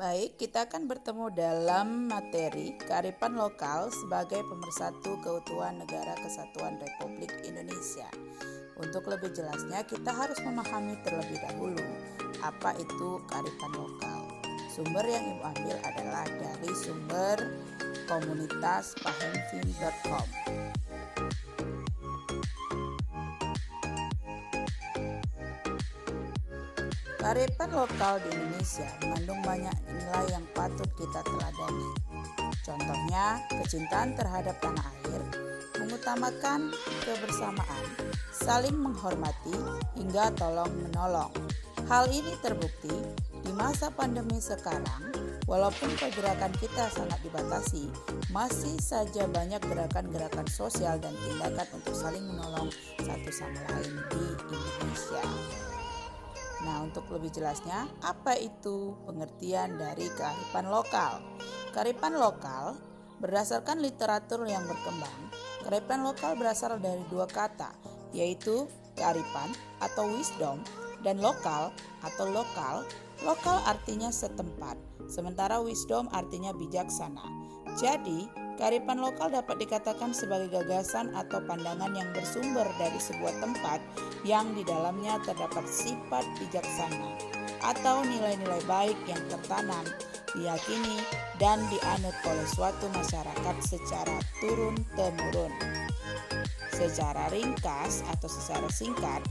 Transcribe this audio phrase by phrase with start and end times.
[0.00, 8.08] Baik, kita akan bertemu dalam materi kearifan lokal sebagai pemersatu keutuhan negara kesatuan Republik Indonesia.
[8.80, 11.84] Untuk lebih jelasnya, kita harus memahami terlebih dahulu
[12.40, 14.24] apa itu kearifan lokal.
[14.72, 17.36] Sumber yang Ibu ambil adalah dari sumber
[18.08, 18.96] komunitas.
[27.30, 31.90] Kearifan lokal di Indonesia mengandung banyak nilai yang patut kita teladani.
[32.66, 35.22] Contohnya, kecintaan terhadap tanah air,
[35.78, 36.74] mengutamakan
[37.06, 37.86] kebersamaan,
[38.34, 39.54] saling menghormati,
[39.94, 41.30] hingga tolong-menolong.
[41.86, 42.98] Hal ini terbukti
[43.46, 45.14] di masa pandemi sekarang,
[45.46, 47.94] walaupun pergerakan kita sangat dibatasi,
[48.34, 55.69] masih saja banyak gerakan-gerakan sosial dan tindakan untuk saling menolong satu sama lain di Indonesia.
[56.60, 61.24] Nah, untuk lebih jelasnya, apa itu pengertian dari kearifan lokal?
[61.72, 62.76] Kearifan lokal
[63.20, 65.20] berdasarkan literatur yang berkembang,
[65.64, 67.72] kearifan lokal berasal dari dua kata,
[68.12, 70.60] yaitu kearifan atau wisdom
[71.00, 71.72] dan lokal
[72.04, 72.84] atau lokal.
[73.20, 74.80] Lokal artinya setempat,
[75.12, 77.20] sementara wisdom artinya bijaksana.
[77.76, 78.24] Jadi,
[78.60, 83.80] Kearifan lokal dapat dikatakan sebagai gagasan atau pandangan yang bersumber dari sebuah tempat
[84.20, 87.16] yang di dalamnya terdapat sifat bijaksana
[87.64, 89.84] atau nilai-nilai baik yang tertanam,
[90.36, 91.00] diyakini,
[91.40, 95.52] dan dianut oleh suatu masyarakat secara turun-temurun.
[96.68, 99.24] Secara ringkas atau secara singkat,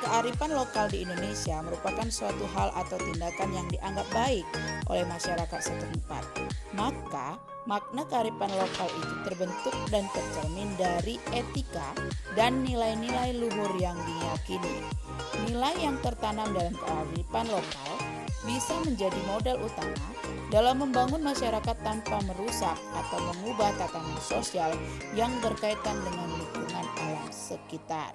[0.00, 4.44] kearifan lokal di Indonesia merupakan suatu hal atau tindakan yang dianggap baik
[4.88, 6.24] oleh masyarakat setempat.
[6.76, 11.90] Maka, makna kearifan lokal itu terbentuk dan tercermin dari etika
[12.38, 14.86] dan nilai-nilai luhur yang diyakini.
[15.50, 17.90] Nilai yang tertanam dalam kearifan lokal
[18.46, 20.06] bisa menjadi modal utama
[20.54, 24.70] dalam membangun masyarakat tanpa merusak atau mengubah tatanan sosial
[25.18, 28.14] yang berkaitan dengan lingkungan alam sekitar.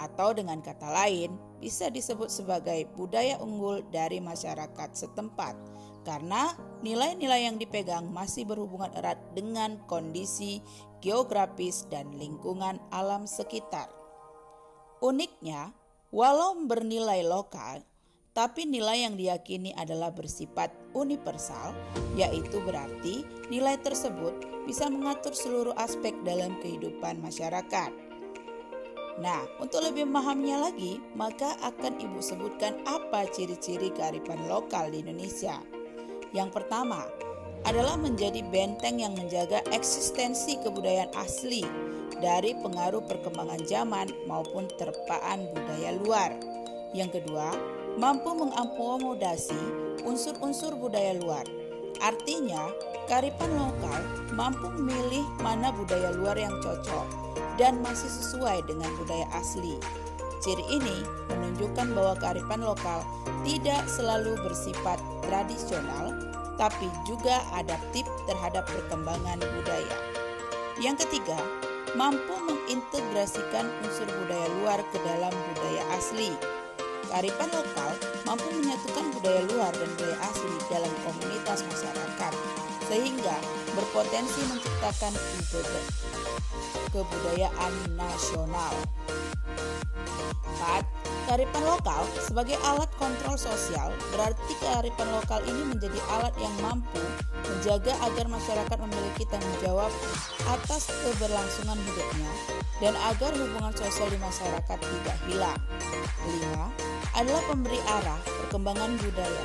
[0.00, 5.52] Atau dengan kata lain, bisa disebut sebagai budaya unggul dari masyarakat setempat
[6.08, 10.64] karena nilai-nilai yang dipegang masih berhubungan erat dengan kondisi
[11.04, 13.92] geografis dan lingkungan alam sekitar.
[15.04, 15.72] Uniknya,
[16.12, 17.84] walau bernilai lokal,
[18.32, 21.76] tapi nilai yang diyakini adalah bersifat universal,
[22.16, 28.09] yaitu berarti nilai tersebut bisa mengatur seluruh aspek dalam kehidupan masyarakat.
[29.18, 35.58] Nah, untuk lebih memahaminya lagi, maka akan Ibu sebutkan apa ciri-ciri kearifan lokal di Indonesia.
[36.30, 37.10] Yang pertama
[37.66, 41.66] adalah menjadi benteng yang menjaga eksistensi kebudayaan asli
[42.22, 46.30] dari pengaruh perkembangan zaman maupun terpaan budaya luar.
[46.94, 47.52] Yang kedua,
[47.98, 49.58] mampu mengakomodasi
[50.06, 51.59] unsur-unsur budaya luar.
[51.98, 52.70] Artinya,
[53.10, 54.00] kearifan lokal
[54.38, 57.06] mampu memilih mana budaya luar yang cocok
[57.58, 59.74] dan masih sesuai dengan budaya asli.
[60.40, 63.04] Ciri ini menunjukkan bahwa kearifan lokal
[63.44, 64.96] tidak selalu bersifat
[65.26, 66.16] tradisional,
[66.56, 69.96] tapi juga adaptif terhadap perkembangan budaya.
[70.80, 71.36] Yang ketiga,
[71.98, 76.32] mampu mengintegrasikan unsur budaya luar ke dalam budaya asli
[77.10, 77.90] Kearifan lokal
[79.20, 82.32] budaya luar dan budaya asli dalam komunitas masyarakat,
[82.88, 83.36] sehingga
[83.76, 85.12] berpotensi menciptakan
[86.88, 88.72] kebudayaan nasional.
[90.56, 90.88] 4.
[91.28, 97.04] Kearifan lokal sebagai alat kontrol sosial berarti kearifan lokal ini menjadi alat yang mampu
[97.44, 99.92] menjaga agar masyarakat memiliki tanggung jawab
[100.48, 102.32] atas keberlangsungan hidupnya
[102.80, 105.60] dan agar hubungan sosial di masyarakat tidak hilang.
[106.24, 107.20] 5.
[107.20, 109.44] Adalah pemberi arah perkembangan budaya.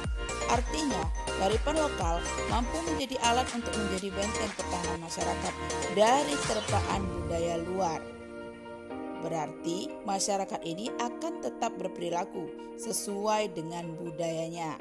[0.49, 1.03] Artinya,
[1.37, 2.17] kearifan lokal
[2.49, 5.53] mampu menjadi alat untuk menjadi benteng pertahanan masyarakat
[5.93, 8.01] dari terpaan budaya luar.
[9.21, 12.49] Berarti masyarakat ini akan tetap berperilaku
[12.81, 14.73] sesuai dengan budayanya.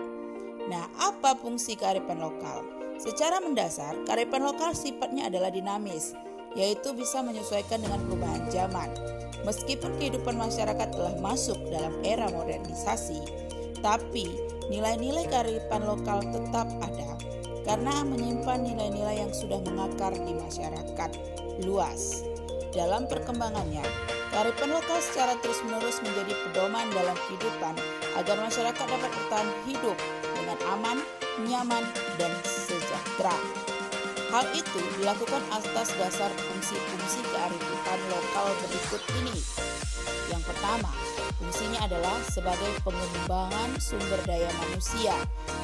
[0.73, 2.65] Nah, apa fungsi kearifan lokal?
[2.97, 6.17] Secara mendasar, kearifan lokal sifatnya adalah dinamis,
[6.57, 8.89] yaitu bisa menyesuaikan dengan perubahan zaman.
[9.45, 13.44] Meskipun kehidupan masyarakat telah masuk dalam era modernisasi,
[13.85, 14.41] tapi
[14.73, 17.21] nilai-nilai kearifan lokal tetap ada
[17.69, 21.11] karena menyimpan nilai-nilai yang sudah mengakar di masyarakat
[21.69, 22.25] luas.
[22.73, 23.87] Dalam perkembangannya,
[24.35, 27.79] Kearifan lokal secara terus-menerus menjadi pedoman dalam kehidupan
[28.19, 29.95] agar masyarakat dapat bertahan hidup
[30.35, 30.99] dengan aman,
[31.47, 31.87] nyaman,
[32.19, 33.39] dan sejahtera.
[34.35, 39.39] Hal itu dilakukan atas dasar fungsi-fungsi kearifan lokal berikut ini.
[40.33, 40.91] Yang pertama,
[41.37, 45.13] fungsinya adalah sebagai pengembangan sumber daya manusia,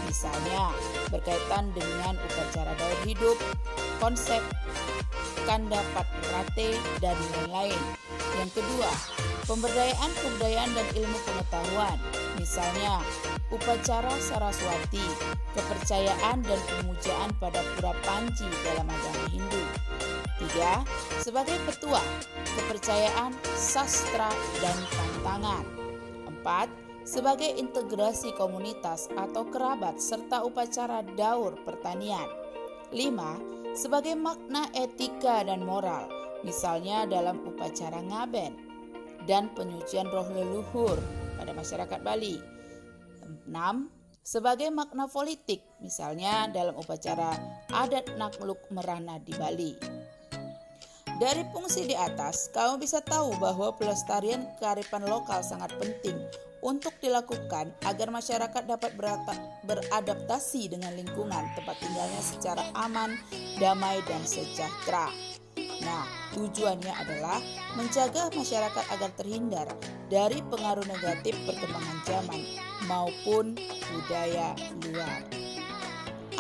[0.05, 0.75] misalnya
[1.09, 3.37] berkaitan dengan upacara daur hidup,
[4.01, 4.43] konsep
[5.49, 5.81] kanda
[6.31, 7.81] rate, dan lain-lain.
[8.37, 8.91] Yang kedua,
[9.49, 11.99] pemberdayaan kebudayaan dan ilmu pengetahuan,
[12.39, 13.03] misalnya
[13.51, 15.03] upacara Saraswati,
[15.57, 19.90] kepercayaan dan pemujaan pada pura panci dalam agama Hindu.
[20.41, 20.81] Tiga,
[21.21, 22.01] sebagai petua,
[22.57, 24.33] kepercayaan, sastra,
[24.65, 25.65] dan tantangan.
[26.25, 26.73] Empat,
[27.05, 32.25] sebagai integrasi komunitas atau kerabat serta upacara daur pertanian.
[32.89, 33.37] Lima,
[33.77, 36.09] sebagai makna etika dan moral,
[36.41, 38.57] misalnya dalam upacara ngaben
[39.29, 40.97] dan penyucian roh leluhur
[41.37, 42.41] pada masyarakat Bali.
[43.45, 43.53] 6.
[44.25, 47.37] Sebagai makna politik, misalnya dalam upacara
[47.73, 50.00] adat nakluk merana di Bali.
[51.21, 56.17] Dari fungsi di atas, kamu bisa tahu bahwa pelestarian kearifan lokal sangat penting
[56.65, 58.97] untuk dilakukan agar masyarakat dapat
[59.69, 63.21] beradaptasi dengan lingkungan tempat tinggalnya secara aman,
[63.61, 65.13] damai, dan sejahtera.
[65.85, 67.37] Nah, tujuannya adalah
[67.77, 69.69] menjaga masyarakat agar terhindar
[70.09, 72.41] dari pengaruh negatif perkembangan zaman
[72.89, 73.61] maupun
[73.93, 74.57] budaya
[74.89, 75.50] luar.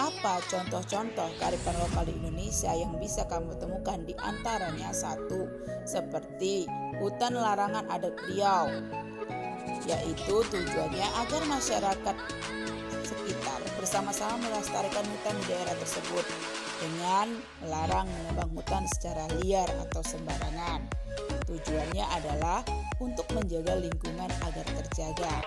[0.01, 5.45] Apa contoh-contoh kearifan lokal di Indonesia yang bisa kamu temukan di antaranya satu,
[5.85, 6.65] seperti
[6.97, 8.73] hutan larangan adat Riau,
[9.85, 12.17] yaitu tujuannya agar masyarakat
[13.05, 16.25] sekitar bersama-sama melestarikan hutan di daerah tersebut
[16.81, 20.81] dengan melarang menebang hutan secara liar atau sembarangan.
[21.45, 22.65] Tujuannya adalah
[23.05, 25.45] untuk menjaga lingkungan agar terjaga.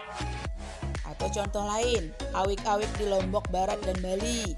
[1.14, 4.58] Atau contoh lain, awik-awik di Lombok Barat dan Bali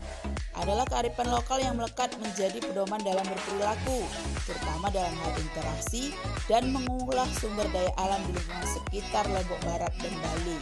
[0.55, 4.07] adalah kearifan lokal yang melekat menjadi pedoman dalam berperilaku,
[4.47, 6.15] terutama dalam hal interaksi
[6.47, 10.59] dan mengolah sumber daya alam di lingkungan sekitar Lombok Barat dan Bali.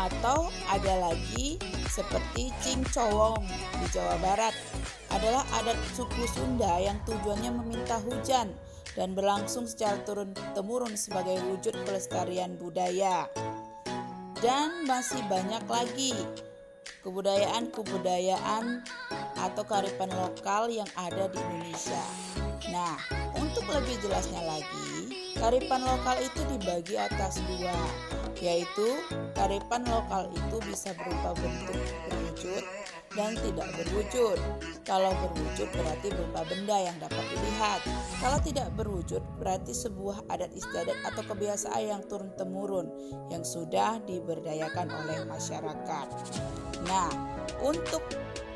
[0.00, 1.60] Atau ada lagi
[1.92, 3.44] seperti Cingcowong
[3.84, 4.56] di Jawa Barat
[5.12, 8.50] adalah adat suku Sunda yang tujuannya meminta hujan
[8.94, 13.26] dan berlangsung secara turun-temurun sebagai wujud pelestarian budaya.
[14.38, 16.14] Dan masih banyak lagi
[17.04, 18.80] kebudayaan-kebudayaan
[19.36, 22.04] atau kearifan lokal yang ada di Indonesia.
[22.72, 22.96] Nah,
[23.36, 24.90] untuk lebih jelasnya lagi,
[25.36, 27.76] kearifan lokal itu dibagi atas dua,
[28.42, 28.88] yaitu
[29.34, 31.78] kearifan lokal itu bisa berupa bentuk
[32.08, 32.64] berwujud
[33.14, 34.38] dan tidak berwujud.
[34.82, 37.80] Kalau berwujud berarti berupa benda yang dapat dilihat.
[38.18, 42.90] Kalau tidak berwujud berarti sebuah adat istiadat atau kebiasaan yang turun-temurun
[43.30, 46.06] yang sudah diberdayakan oleh masyarakat.
[46.90, 47.10] Nah,
[47.62, 48.02] untuk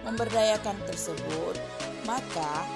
[0.03, 1.55] memberdayakan tersebut,
[2.03, 2.67] maka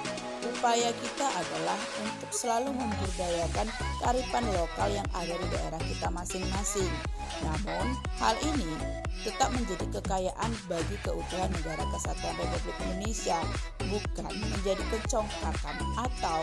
[0.43, 3.67] upaya kita adalah untuk selalu memberdayakan
[4.03, 6.91] kearifan lokal yang ada di daerah kita masing-masing.
[7.39, 8.75] Namun, hal ini
[9.21, 13.39] tetap menjadi kekayaan bagi keutuhan negara kesatuan Republik Indonesia,
[13.85, 16.39] bukan menjadi kecongkakan atau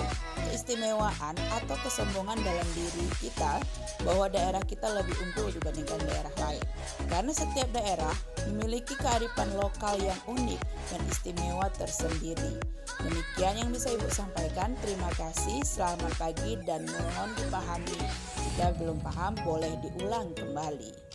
[0.46, 3.58] keistimewaan atau kesombongan dalam diri kita
[4.06, 6.64] bahwa daerah kita lebih unggul dibandingkan daerah lain.
[7.11, 8.14] Karena setiap daerah
[8.49, 10.61] memiliki kearifan lokal yang unik
[10.94, 12.56] dan istimewa tersendiri.
[13.00, 14.76] Demikian yang bisa Ibu sampaikan.
[14.84, 18.00] Terima kasih, selamat pagi dan mohon dipahami.
[18.40, 21.09] Jika belum paham, boleh diulang kembali.